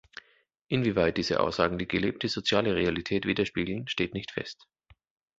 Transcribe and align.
Inwieweit 0.67 1.17
diese 1.17 1.39
Aussagen 1.39 1.77
die 1.77 1.87
gelebte 1.87 2.27
soziale 2.27 2.73
Realität 2.75 3.27
widerspiegeln 3.27 3.87
steht 3.87 4.15
nicht 4.15 4.31
fest. 4.31 4.65